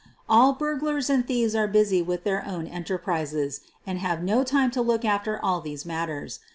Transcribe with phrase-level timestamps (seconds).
[0.27, 4.81] All burglars and thieves are busy with their own enterprises, and have no time to
[4.81, 6.39] look after all these matters.